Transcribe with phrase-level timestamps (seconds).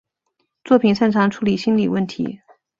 [0.63, 2.39] 作品擅长处理心理问题。